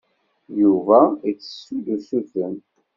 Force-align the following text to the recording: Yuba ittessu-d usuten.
Yuba 0.61 0.99
ittessu-d 1.31 1.85
usuten. 1.95 2.55